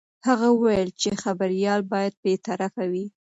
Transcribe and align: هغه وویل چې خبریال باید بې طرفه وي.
هغه 0.27 0.47
وویل 0.51 0.89
چې 1.01 1.09
خبریال 1.23 1.81
باید 1.93 2.13
بې 2.23 2.33
طرفه 2.47 2.83
وي. 2.91 3.05